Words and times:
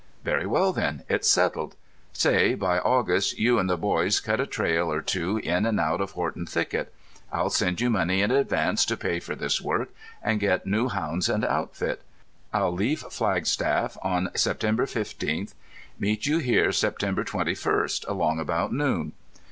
"Very 0.23 0.47
well, 0.47 0.73
then, 0.73 1.03
it's 1.07 1.29
settled. 1.29 1.75
Say 2.11 2.55
by 2.55 2.79
August 2.79 3.37
you 3.37 3.59
and 3.59 3.69
the 3.69 3.77
boys 3.77 4.19
cut 4.19 4.39
a 4.41 4.47
trail 4.47 4.91
or 4.91 4.99
two 4.99 5.37
in 5.37 5.63
and 5.67 5.79
out 5.79 6.01
of 6.01 6.13
Horton 6.13 6.47
Thicket. 6.47 6.91
I'll 7.31 7.51
send 7.51 7.79
you 7.81 7.91
money 7.91 8.23
in 8.23 8.31
advance 8.31 8.83
to 8.85 8.97
pay 8.97 9.19
for 9.19 9.35
this 9.35 9.61
work, 9.61 9.89
and 10.23 10.39
get 10.39 10.65
new 10.65 10.87
hounds 10.87 11.29
and 11.29 11.45
outfit. 11.45 12.01
I'll 12.51 12.71
leave 12.73 13.01
Flagstaff 13.11 13.95
on 14.01 14.31
September 14.35 14.87
fifteenth. 14.87 15.53
Meet 15.99 16.25
you 16.25 16.39
here 16.39 16.71
September 16.71 17.23
twenty 17.23 17.53
first, 17.53 18.03
along 18.07 18.39
about 18.39 18.73
noon." 18.73 19.11